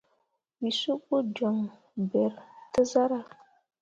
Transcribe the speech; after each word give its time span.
Wǝ 0.59 0.69
suɓu 0.79 1.15
joŋ 1.35 1.57
beere 2.09 2.41
te 2.71 2.81
zarah. 2.91 3.25